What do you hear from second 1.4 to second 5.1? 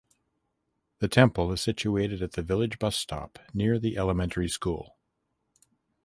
is situated at the village bus stop near the elementary school.